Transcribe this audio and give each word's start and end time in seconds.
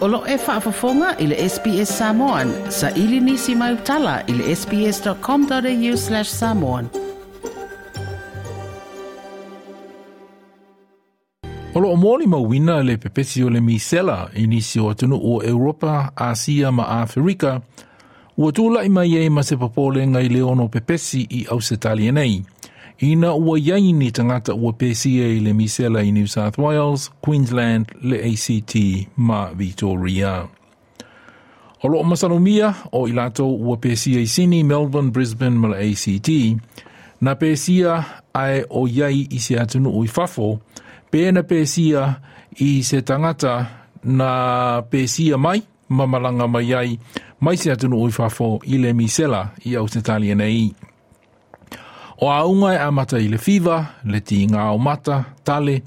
Olo 0.00 0.22
e 0.26 0.36
whaafafonga 0.36 1.18
i 1.18 1.26
le 1.26 1.48
SPS 1.48 1.98
Samoan. 1.98 2.52
Sa 2.68 2.90
ili 2.90 3.20
nisi 3.20 3.54
mai 3.54 3.74
utala 3.74 4.22
i 4.26 4.32
le 4.32 4.56
sps.com.au 4.56 5.96
slash 5.96 6.28
samoan. 6.28 6.88
Olo 11.74 11.88
o 11.90 11.96
mōli 11.96 12.26
ma 12.26 12.36
wina 12.36 12.82
le 12.82 12.96
pepesi 12.96 13.44
o 13.44 13.50
le 13.50 13.60
misela 13.60 14.28
i 14.34 14.46
nisi 14.46 14.80
o 14.80 14.88
atunu 14.90 15.20
o 15.22 15.42
Europa, 15.44 16.12
Asia 16.16 16.70
ma 16.70 16.84
Afrika. 17.02 17.60
Ua 18.36 18.52
tūla 18.52 18.84
i 18.84 18.88
mai 18.88 19.16
e 19.16 19.28
ma 19.28 19.42
se 19.42 19.56
papole 19.56 20.06
ngai 20.06 20.28
le 20.28 20.42
ono 20.42 20.68
pepesi 20.68 21.26
i 21.30 21.46
Ausitalia 21.50 22.12
nei. 22.12 22.44
Ina 23.00 23.34
ua 23.34 23.58
iai 23.58 23.92
ni 23.92 24.12
tangata 24.12 24.54
ua 24.54 24.72
pesia 24.72 25.24
i 25.26 25.40
le 25.40 25.52
misela 25.52 26.02
i 26.02 26.12
New 26.12 26.26
South 26.26 26.58
Wales, 26.58 27.10
Queensland, 27.24 27.88
le 28.02 28.20
ACT 28.20 28.76
ma 29.16 29.48
Victoria. 29.56 30.48
O 31.82 31.88
loo 31.88 32.04
masalumia 32.04 32.74
o 32.92 33.08
i 33.08 33.12
lato 33.12 33.46
ua 33.48 33.76
pesia 33.76 34.20
i 34.20 34.26
Sydney, 34.26 34.62
Melbourne, 34.62 35.10
Brisbane 35.10 35.56
ma 35.56 35.68
le 35.68 35.80
ACT, 35.80 36.28
na 37.20 37.34
pesia 37.40 38.04
ai 38.34 38.64
o 38.68 38.84
iai 38.84 39.26
i 39.32 39.40
se 39.40 39.56
atunu 39.56 39.96
ui 39.96 40.08
fafo, 40.08 40.60
pe 41.10 41.32
na 41.32 41.42
pesia 41.42 42.20
i 42.60 42.82
se 42.84 43.00
tangata 43.00 43.64
na 44.04 44.82
pesia 44.90 45.40
mai, 45.40 45.64
ma 45.88 46.04
malanga 46.04 46.46
mai 46.46 46.74
ai, 46.74 46.98
mai 47.40 47.56
se 47.56 47.72
atunu 47.72 48.04
ui 48.04 48.12
fafo 48.12 48.60
i 48.68 48.76
le 48.76 48.92
misela 48.92 49.54
i 49.64 49.72
Australia 49.74 50.34
nei. 50.34 50.89
O 52.22 52.28
a 52.28 52.44
unga 52.44 52.74
e 52.74 52.78
amata 52.78 53.18
i 53.18 53.28
le 53.28 53.38
fiva, 53.38 53.76
le 54.04 54.20
ti 54.20 54.42
ngā 54.46 54.66
o 54.74 54.78
mata, 54.78 55.22
tale, 55.44 55.78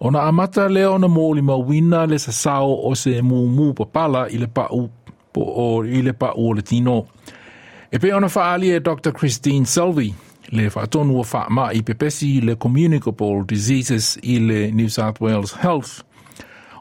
o 0.00 0.10
na 0.10 0.22
amata 0.24 0.64
le 0.68 0.86
o 0.88 0.96
na 0.98 1.06
mōli 1.06 1.42
ma 1.44 1.56
wina 1.56 2.06
le 2.08 2.18
sa 2.18 2.32
sao 2.32 2.72
o 2.88 2.94
se 2.94 3.20
mu 3.22 3.74
papala 3.76 4.24
i 4.32 4.38
le 4.40 4.48
pa 4.48 4.68
u 4.72 4.88
o 5.36 5.84
i 5.84 6.00
le 6.02 6.12
pa 6.12 6.32
u 6.32 6.48
o 6.48 6.54
le 6.56 6.62
tino. 6.62 6.96
E 7.92 7.98
pe 7.98 8.12
ona 8.12 8.26
whaali 8.26 8.72
e 8.72 8.80
Dr. 8.80 9.12
Christine 9.12 9.66
Selvey, 9.66 10.14
le 10.52 10.70
whaatonu 10.70 11.20
o 11.20 11.24
whaama 11.28 11.74
i 11.76 11.82
pepesi 11.82 12.40
le 12.40 12.56
communicable 12.56 13.44
diseases 13.44 14.18
i 14.22 14.38
le 14.38 14.72
New 14.72 14.88
South 14.88 15.20
Wales 15.20 15.52
Health. 15.60 16.02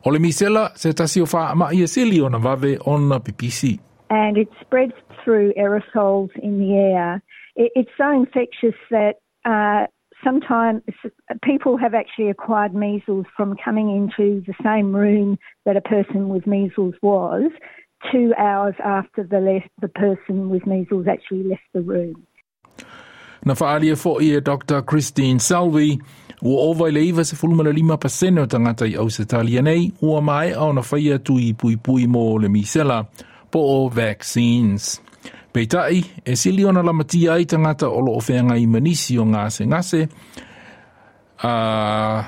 O 0.05 0.09
le 0.09 0.19
misela 0.19 0.71
se 0.75 0.93
tasi 0.93 1.21
o 1.21 1.25
whaama 1.25 1.73
i 1.75 1.83
e 1.83 1.87
sili 1.87 2.21
o 2.21 2.29
na 2.29 2.37
vave 2.37 2.77
ona 2.85 3.19
pipisi. 3.19 3.79
and 4.11 4.37
it 4.37 4.49
spreads 4.59 4.93
through 5.23 5.53
aerosols 5.57 6.29
in 6.43 6.59
the 6.59 6.75
air. 6.75 7.23
It, 7.55 7.71
it's 7.75 7.91
so 7.97 8.11
infectious 8.11 8.75
that 8.89 9.15
uh, 9.45 9.87
sometimes 10.23 10.81
people 11.43 11.77
have 11.77 11.93
actually 11.93 12.29
acquired 12.29 12.73
measles 12.73 13.25
from 13.35 13.55
coming 13.63 13.89
into 13.89 14.41
the 14.45 14.53
same 14.63 14.95
room 14.95 15.37
that 15.65 15.77
a 15.77 15.81
person 15.81 16.29
with 16.29 16.47
measles 16.47 16.95
was 17.01 17.51
two 18.11 18.33
hours 18.37 18.75
after 18.83 19.23
the, 19.23 19.39
left, 19.39 19.69
the 19.79 19.87
person 19.87 20.49
with 20.49 20.65
measles 20.65 21.07
actually 21.07 21.43
left 21.43 21.63
the 21.73 21.81
room. 21.81 22.25
Na 23.43 23.55
whaalia 23.55 23.97
fo 23.97 24.19
i 24.19 24.35
e 24.37 24.39
Dr. 24.39 24.83
Christine 24.83 25.39
Selvey, 25.39 25.99
ua 26.41 26.57
ova 26.69 26.85
i 26.89 26.91
le 26.91 27.01
iwa 27.09 27.25
se 27.25 27.35
fulumana 27.35 27.73
lima 27.73 27.97
pasene 27.97 28.41
o 28.41 28.45
tangata 28.45 28.85
i 28.85 28.93
Ausitalia 28.95 29.61
nei, 29.61 29.91
ua 30.01 30.21
mai 30.21 30.53
au 30.53 30.73
na 30.73 30.81
whaia 30.81 31.17
tui 31.17 31.53
pui 31.53 31.75
pui 31.77 32.05
mo 32.07 32.37
le 32.37 32.49
misela 32.49 33.07
po 33.49 33.59
o 33.59 33.89
vaccines. 33.89 35.01
Peitai, 35.53 36.03
e 36.23 36.35
sili 36.35 36.63
ona 36.65 36.81
lamatia 36.83 37.33
ai 37.33 37.45
tangata 37.45 37.89
o 37.89 37.99
lo 37.99 38.15
ofenga 38.15 38.55
i 38.55 38.67
manisi 38.67 39.17
o 39.19 39.25
ngase 39.25 39.65
ngase, 39.67 40.07
uh, 41.43 42.19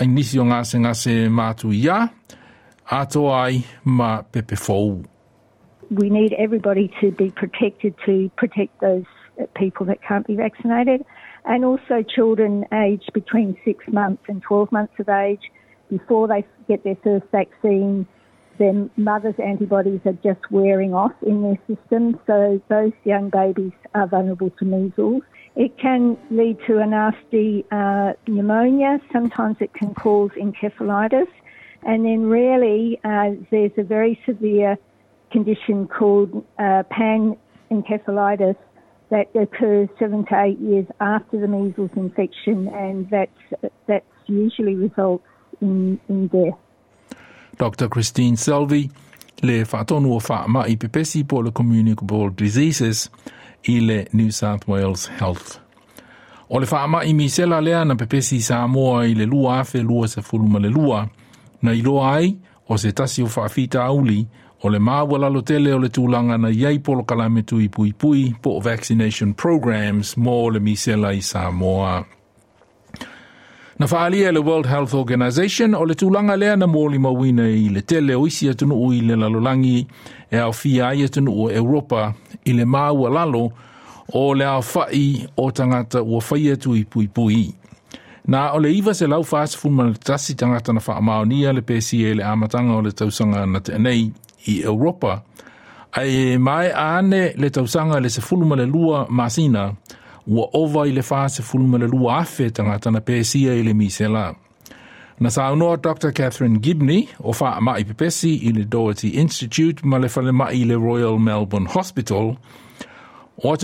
ai 0.00 0.06
nisi 0.06 0.38
o 0.38 0.44
ngase 0.44 0.78
ngase 0.78 1.14
mātu 1.32 1.72
ia, 1.72 2.10
ato 2.84 3.32
ai 3.32 3.64
ma 3.84 4.22
pepe 4.22 4.56
fou. 4.56 5.02
We 5.90 6.10
need 6.10 6.32
everybody 6.34 6.92
to 7.00 7.10
be 7.10 7.30
protected 7.30 7.94
to 8.04 8.30
protect 8.36 8.80
those 8.80 9.08
people 9.56 9.86
that 9.86 10.02
can't 10.06 10.26
be 10.26 10.36
vaccinated, 10.36 11.04
and 11.46 11.64
also 11.64 12.02
children 12.02 12.66
aged 12.72 13.12
between 13.14 13.56
six 13.64 13.88
months 13.88 14.24
and 14.28 14.42
12 14.42 14.70
months 14.72 14.94
of 14.98 15.08
age 15.08 15.50
before 15.90 16.28
they 16.28 16.44
get 16.68 16.84
their 16.84 16.96
first 17.02 17.26
vaccine. 17.32 18.06
Their 18.62 18.88
mother's 18.96 19.34
antibodies 19.44 19.98
are 20.04 20.18
just 20.22 20.52
wearing 20.52 20.94
off 20.94 21.10
in 21.26 21.42
their 21.42 21.58
system, 21.66 22.20
so 22.28 22.62
those 22.68 22.92
young 23.02 23.28
babies 23.28 23.72
are 23.92 24.06
vulnerable 24.06 24.50
to 24.60 24.64
measles. 24.64 25.22
It 25.56 25.76
can 25.78 26.16
lead 26.30 26.58
to 26.68 26.78
a 26.78 26.86
nasty 26.86 27.64
uh, 27.72 28.12
pneumonia. 28.28 29.00
Sometimes 29.12 29.56
it 29.58 29.74
can 29.74 29.94
cause 29.94 30.30
encephalitis. 30.40 31.26
And 31.82 32.04
then, 32.04 32.28
rarely, 32.28 33.00
uh, 33.02 33.30
there's 33.50 33.76
a 33.76 33.82
very 33.82 34.16
severe 34.24 34.78
condition 35.32 35.88
called 35.88 36.44
uh, 36.56 36.84
panencephalitis 36.96 38.58
that 39.10 39.26
occurs 39.34 39.88
seven 39.98 40.24
to 40.26 40.40
eight 40.40 40.60
years 40.60 40.86
after 41.00 41.40
the 41.40 41.48
measles 41.48 41.90
infection, 41.96 42.68
and 42.68 43.10
that's, 43.10 43.72
that's 43.88 44.06
usually 44.26 44.76
results 44.76 45.26
in, 45.60 45.98
in 46.08 46.28
death. 46.28 46.61
Dr. 47.58 47.88
Christine 47.88 48.36
Selvey, 48.36 48.90
le 49.42 49.64
whaatonu 49.64 50.12
o 50.16 50.20
whaama 50.20 50.66
i 50.68 50.76
pepesi 50.76 51.24
po 51.24 51.42
le 51.42 51.50
communicable 51.50 52.30
diseases 52.30 53.10
i 53.68 53.80
le 53.80 54.06
New 54.12 54.30
South 54.30 54.68
Wales 54.68 55.10
Health. 55.18 55.58
O 56.50 56.58
le 56.58 56.66
whaama 56.66 57.04
i 57.04 57.14
misela 57.14 57.60
lea 57.60 57.84
na 57.84 57.94
pepesi 57.94 58.40
sa 58.42 58.66
moa 58.66 59.06
i 59.06 59.14
le 59.14 59.26
lua 59.26 59.60
afe 59.60 59.82
lua 59.82 60.08
se 60.08 60.22
fuluma 60.22 60.58
le 60.58 60.68
lua, 60.68 61.08
na 61.62 61.72
iloa 61.72 62.14
ai 62.16 62.36
o 62.68 62.76
se 62.76 62.92
tasi 62.92 63.22
o 63.22 63.26
whaafita 63.26 63.84
auli 63.84 64.26
o 64.62 64.70
le 64.70 64.78
māua 64.78 65.18
lalo 65.18 65.42
tele 65.42 65.72
o 65.74 65.78
le 65.78 65.88
tūlanga 65.88 66.38
na 66.38 66.50
iei 66.50 66.78
polo 66.78 67.02
kalame 67.04 67.42
tui 67.42 67.68
pui 67.68 67.92
pui 67.92 68.34
po 68.42 68.60
vaccination 68.60 69.34
programs 69.34 70.16
mo 70.16 70.50
le 70.50 70.60
misela 70.60 71.12
i 71.14 71.22
Samoa. 71.22 72.21
Na 73.82 73.88
whaalia 73.88 74.32
le 74.32 74.38
World 74.38 74.66
Health 74.66 74.94
Organization 74.94 75.74
o 75.74 75.84
le 75.84 75.94
tūlanga 75.98 76.36
lea 76.38 76.56
na 76.56 76.66
mōli 76.70 77.00
mawina 77.02 77.48
i 77.50 77.64
le 77.68 77.80
tele 77.82 78.14
o 78.14 78.28
isi 78.30 78.46
atunu 78.48 78.76
ui 78.78 79.00
le 79.00 79.16
lalolangi 79.16 79.86
e 80.30 80.38
au 80.38 80.52
fia 80.52 80.92
i 80.94 81.02
atunu 81.02 81.32
o 81.34 81.48
Europa 81.50 82.14
i 82.44 82.52
le 82.52 82.62
māua 82.64 83.10
lalo 83.10 83.50
o 84.14 84.34
le 84.34 84.46
au 84.46 84.62
fai 84.62 85.26
o 85.36 85.50
tangata 85.50 86.02
ua 86.02 86.20
whai 86.30 86.52
atu 86.52 86.76
i 86.78 86.84
pui 86.84 87.08
pui. 87.08 87.54
Na 88.26 88.52
o 88.52 88.60
le 88.62 88.70
iwa 88.70 88.94
se 88.94 89.06
lau 89.06 89.26
whaas 89.32 89.56
fuma 89.58 89.88
le 89.90 89.98
tasi 89.98 90.34
tangata 90.34 90.72
na 90.72 90.80
whaamaonia 90.86 91.52
le 91.52 91.62
PCA 91.62 92.14
le 92.14 92.22
amatanga 92.22 92.76
o 92.78 92.82
le 92.82 92.92
tausanga 92.92 93.46
na 93.46 93.60
te 93.60 93.72
i 94.46 94.62
Europa. 94.62 95.22
Ai 95.92 96.38
mai 96.38 96.70
ane 96.70 97.34
le 97.34 97.50
tausanga 97.50 97.98
le 98.00 98.08
se 98.08 98.20
fuluma 98.20 98.54
le 98.56 98.66
lua 98.66 99.06
masina 99.10 99.72
ua 100.26 100.48
ova 100.52 100.86
i 100.86 100.92
le 100.92 101.02
wha 101.02 101.28
se 101.28 101.42
le 101.78 101.86
lua 101.86 102.18
afe 102.20 102.50
na 102.90 103.00
pēsia 103.00 103.56
i 103.58 103.62
le 103.62 103.74
misela. 103.74 104.34
Na 105.20 105.30
saunoa 105.30 105.76
Dr. 105.76 106.12
Catherine 106.12 106.58
Gibney 106.58 107.08
o 107.20 107.32
pepesi 107.84 108.46
i 108.48 108.52
le 108.52 108.64
Doherty 108.64 109.08
Institute 109.20 109.84
ma 109.84 109.98
le 109.98 110.08
le 110.64 110.76
Royal 110.76 111.18
Melbourne 111.18 111.66
Hospital. 111.66 112.36
O 113.44 113.56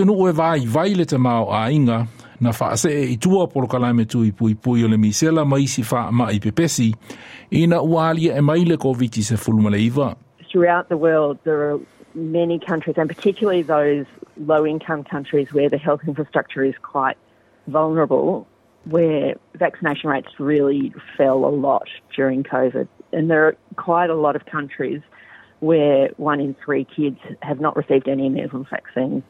le 0.94 1.04
na 2.40 2.52
wha 2.52 2.76
se 2.76 2.88
i 3.12 3.16
tua 3.16 3.48
polokalame 3.48 4.06
tui 4.06 4.32
pui 4.32 4.54
pui 4.54 4.84
o 4.84 4.88
le 4.88 4.96
misela 4.96 5.44
ma 5.44 5.58
isi 5.58 5.82
pepesi 6.40 6.94
e 7.50 8.40
mai 8.40 8.64
le 8.64 8.76
COVID 8.76 9.22
se 9.22 9.36
fuluma 9.36 9.70
le 9.70 9.78
iwa. 9.78 10.16
throughout 10.50 10.88
the 10.88 10.96
world, 10.96 11.38
there 11.44 11.70
are 11.70 11.80
many 12.14 12.58
countries, 12.58 12.96
and 12.98 13.08
particularly 13.08 13.62
those 13.62 14.06
low 14.38 14.66
income 14.66 15.04
countries 15.04 15.52
where 15.52 15.68
the 15.68 15.78
health 15.78 16.00
infrastructure 16.06 16.64
is 16.64 16.74
quite 16.82 17.16
vulnerable, 17.66 18.46
where 18.84 19.34
vaccination 19.54 20.10
rates 20.10 20.28
really 20.38 20.92
fell 21.16 21.44
a 21.44 21.52
lot 21.52 21.88
during 22.14 22.42
COVID. 22.42 22.88
And 23.12 23.30
there 23.30 23.46
are 23.46 23.56
quite 23.76 24.10
a 24.10 24.14
lot 24.14 24.36
of 24.36 24.46
countries 24.46 25.02
where 25.60 26.08
one 26.16 26.40
in 26.40 26.54
three 26.64 26.84
kids 26.84 27.18
have 27.42 27.60
not 27.60 27.76
received 27.76 28.08
any 28.08 28.28
measles 28.28 28.66
vaccine. 28.70 29.22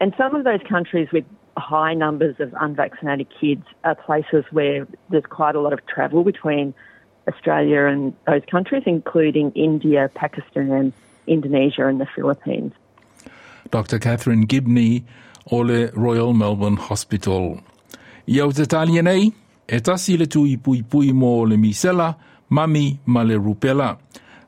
And 0.00 0.12
some 0.18 0.34
of 0.34 0.44
those 0.44 0.60
countries 0.68 1.08
with 1.12 1.24
high 1.56 1.94
numbers 1.94 2.36
of 2.38 2.54
unvaccinated 2.60 3.28
kids 3.40 3.64
are 3.84 3.94
places 3.94 4.44
where 4.50 4.86
there's 5.08 5.24
quite 5.24 5.54
a 5.54 5.60
lot 5.60 5.72
of 5.72 5.86
travel 5.86 6.22
between 6.24 6.74
Australia 7.28 7.86
and 7.86 8.14
those 8.26 8.42
countries, 8.50 8.82
including 8.86 9.52
India, 9.52 10.10
Pakistan, 10.14 10.92
Indonesia, 11.26 11.86
and 11.86 12.00
the 12.00 12.06
Philippines. 12.14 12.72
Dr. 13.70 13.98
Catherine 13.98 14.46
Gibney 14.46 15.04
o 15.50 15.62
le 15.62 15.90
Royal 15.94 16.34
Melbourne 16.34 16.78
Hospital. 16.90 17.60
Iau 18.26 18.52
te 18.52 18.66
tali 18.66 19.00
nei, 19.02 19.32
e 19.66 19.80
tasi 19.80 20.16
le 20.16 20.26
tui 20.26 20.56
pui 20.56 20.82
pui 20.82 21.12
mo 21.12 21.44
le 21.44 21.56
misela, 21.56 22.16
mami 22.50 22.98
ma 23.06 23.22
le 23.22 23.36
rupela. 23.36 23.96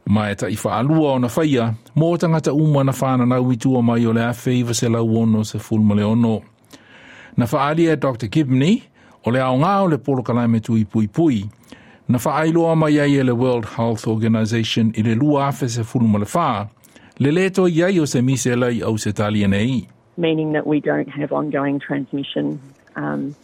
Ma 0.06 0.30
e 0.30 0.34
ta 0.34 0.48
i 0.48 0.56
whaalua 0.56 1.14
o 1.14 1.18
na 1.18 1.28
whaia, 1.28 1.74
mō 1.96 2.18
tangata 2.18 2.52
uma 2.52 2.84
na 2.84 2.92
whāna 2.92 3.26
na 3.26 3.40
uitua 3.40 3.82
mai 3.82 4.06
o 4.06 4.12
le 4.12 4.24
awhi 4.24 4.62
i 4.62 4.74
se 4.74 4.88
lau 4.88 5.16
ono 5.22 5.44
se 5.44 5.58
fulma 5.58 5.94
le 5.94 6.02
ono. 6.02 6.40
Na 7.36 7.46
whaalia 7.46 7.96
Dr. 7.96 8.28
Gibney, 8.28 8.82
o 9.24 9.30
le 9.30 9.40
aonga 9.40 9.82
o 9.82 9.88
le 9.88 9.98
polo 9.98 10.22
me 10.48 10.60
tui 10.60 10.84
pui 10.84 11.08
pui, 11.08 11.44
Na 12.08 12.18
whaailoa 12.18 12.74
mai 12.74 13.00
ai 13.00 13.18
e 13.18 13.22
le 13.22 13.32
World 13.32 13.66
Health 13.76 14.06
Organization 14.06 14.92
i 14.96 15.02
le 15.02 15.14
lua 15.14 15.48
awhe 15.48 15.68
se 15.68 15.84
fulma 15.84 16.18
le 16.18 16.24
whaa, 16.24 16.66
le 17.20 17.30
leto 17.32 17.66
iai 17.66 17.98
o 18.00 18.04
se 18.04 18.20
au 18.82 18.96
se 18.96 19.12
nei. 19.46 19.88
Meaning 20.16 20.52
that 20.52 20.66
we 20.66 20.80
don't 20.80 21.08
have 21.08 21.32
ongoing 21.32 21.78
transmission. 21.80 22.60
Um, 22.96 23.34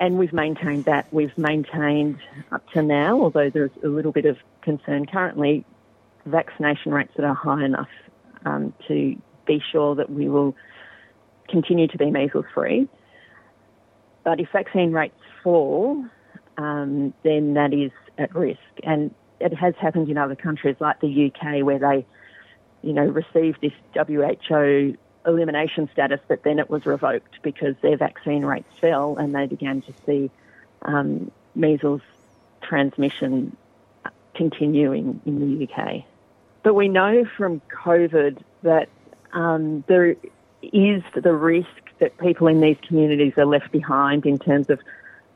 and 0.00 0.18
we've 0.18 0.32
maintained 0.32 0.84
that. 0.84 1.06
We've 1.12 1.36
maintained 1.38 2.18
up 2.50 2.68
to 2.70 2.82
now, 2.82 3.20
although 3.20 3.50
there's 3.50 3.70
a 3.82 3.88
little 3.88 4.12
bit 4.12 4.26
of 4.26 4.36
concern 4.62 5.06
currently, 5.06 5.64
vaccination 6.26 6.92
rates 6.92 7.12
that 7.16 7.24
are 7.24 7.34
high 7.34 7.64
enough 7.64 7.88
um, 8.44 8.72
to 8.88 9.16
be 9.46 9.62
sure 9.72 9.94
that 9.94 10.10
we 10.10 10.28
will 10.28 10.56
continue 11.48 11.86
to 11.88 11.98
be 11.98 12.10
measles 12.10 12.46
free. 12.54 12.88
But 14.24 14.40
if 14.40 14.48
vaccine 14.52 14.92
rates 14.92 15.18
fall, 15.42 16.04
um, 16.56 17.12
then 17.22 17.54
that 17.54 17.72
is 17.72 17.92
at 18.18 18.34
risk. 18.34 18.60
And 18.82 19.14
it 19.40 19.54
has 19.54 19.74
happened 19.80 20.08
in 20.08 20.16
other 20.16 20.36
countries 20.36 20.76
like 20.80 21.00
the 21.00 21.30
UK 21.30 21.64
where 21.64 21.78
they, 21.78 22.06
you 22.84 22.92
know, 22.92 23.04
received 23.04 23.60
this 23.60 23.72
WHO 23.94 24.96
elimination 25.26 25.88
status, 25.92 26.20
but 26.28 26.42
then 26.42 26.58
it 26.58 26.68
was 26.68 26.84
revoked 26.84 27.42
because 27.42 27.74
their 27.80 27.96
vaccine 27.96 28.44
rates 28.44 28.68
fell 28.80 29.16
and 29.16 29.34
they 29.34 29.46
began 29.46 29.80
to 29.82 29.92
see 30.04 30.30
um, 30.82 31.30
measles 31.54 32.02
transmission 32.60 33.56
continuing 34.34 35.20
in 35.24 35.40
the 35.40 35.66
UK. 35.66 36.04
But 36.62 36.74
we 36.74 36.88
know 36.88 37.24
from 37.36 37.60
COVID 37.84 38.38
that 38.62 38.88
um, 39.32 39.84
there 39.86 40.16
is 40.62 41.02
the 41.14 41.32
risk 41.32 41.68
that 42.00 42.16
people 42.18 42.46
in 42.46 42.60
these 42.60 42.78
communities 42.86 43.34
are 43.36 43.46
left 43.46 43.70
behind 43.70 44.26
in 44.26 44.38
terms 44.38 44.70
of 44.70 44.80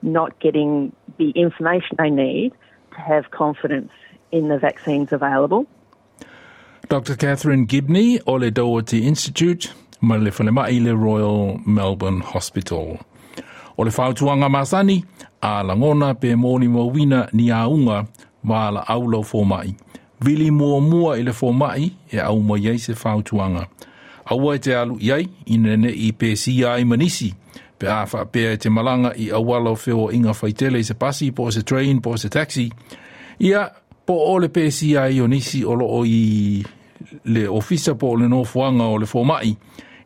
not 0.02 0.38
getting 0.38 0.92
the 1.16 1.30
information 1.30 1.96
they 1.98 2.10
need 2.10 2.52
to 2.92 3.00
have 3.00 3.30
confidence 3.30 3.92
in 4.32 4.48
the 4.48 4.58
vaccines 4.58 5.12
available. 5.12 5.66
Dr. 6.88 7.16
Catherine 7.16 7.66
Gibney 7.66 8.18
o 8.24 8.38
le 8.38 8.50
Doherty 8.50 9.06
Institute 9.06 9.74
ma 10.00 10.16
le 10.16 10.30
whalemai 10.30 10.80
le 10.80 10.94
Royal 10.94 11.60
Melbourne 11.66 12.22
Hospital. 12.22 12.98
O 13.76 13.84
le 13.84 13.90
masani, 14.48 15.04
a 15.42 15.62
langona 15.62 16.14
pe 16.14 16.34
mōni 16.34 16.66
mawina 16.66 17.28
ni 17.34 17.50
aunga 17.50 17.68
unga 17.68 18.06
wa 18.42 18.70
la 18.70 18.80
aulau 18.88 19.22
fōmai. 19.22 19.74
Vili 20.22 20.50
mua 20.50 20.80
mua 20.80 21.18
i 21.18 21.24
fōmai 21.24 21.92
e 22.10 22.18
au 22.20 22.40
mo 22.40 22.56
iei 22.56 22.78
se 22.78 22.94
whautuanga. 22.94 23.68
Aua 24.24 24.54
e 24.54 24.58
te 24.58 24.74
alu 24.74 24.96
iei, 24.98 25.28
inene 25.46 25.90
i 25.90 26.12
pe 26.12 26.36
si 26.36 26.64
ai 26.64 26.84
manisi, 26.84 27.34
pe 27.78 27.86
a 27.86 28.06
pe 28.24 28.56
te 28.56 28.70
malanga 28.70 29.12
i 29.14 29.28
awalo 29.30 29.76
whio 29.76 30.10
inga 30.10 30.32
whaitele 30.32 30.82
se 30.82 30.94
pasi 30.94 31.32
po 31.32 31.50
se 31.50 31.62
train 31.62 32.00
po 32.00 32.16
se 32.16 32.28
taxi. 32.28 32.72
Ia, 33.40 33.68
po 34.06 34.14
o 34.14 34.38
le 34.38 34.48
pe 34.48 34.70
si 34.70 34.96
ai 34.96 35.20
o 35.20 35.26
nisi 35.26 35.64
o 35.64 35.74
le 37.24 37.46
ofisa 37.48 37.94
po 37.94 38.14
le 38.16 38.28
no 38.28 38.44
fuanga 38.44 38.84
o 38.84 38.98
le 38.98 39.06
fōmai 39.06 39.56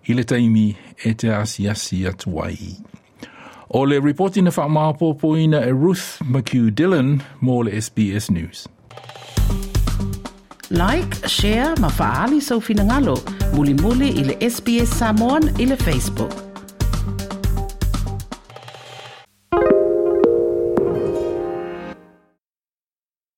i 0.08 0.14
le 0.14 0.24
taimi 0.24 0.74
e 1.04 1.14
te 1.14 1.30
asiasi 1.34 2.06
atu 2.06 2.40
ai. 2.42 2.76
O 3.70 3.84
le 3.84 4.00
reporting 4.00 4.44
na 4.44 4.50
whaamapopoina 4.50 5.64
e 5.64 5.72
Ruth 5.72 6.20
McHugh-Dillon 6.22 7.20
mō 7.42 7.64
le 7.64 7.80
SBS 7.80 8.30
News. 8.30 8.68
Like, 10.70 11.28
share, 11.28 11.74
ma 11.80 11.88
faali 11.88 12.40
sau 12.40 12.60
finangalo, 12.60 13.18
muli 13.54 13.74
muli 13.74 14.08
i 14.08 14.24
le 14.24 14.36
SBS 14.40 14.98
Samoan 14.98 15.60
i 15.60 15.66
le 15.66 15.76
Facebook. 15.76 16.51